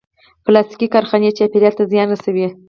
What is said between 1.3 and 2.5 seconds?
چاپېریال ته زیان رسوي.